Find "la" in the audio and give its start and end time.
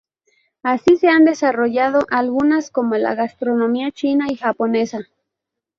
2.95-3.13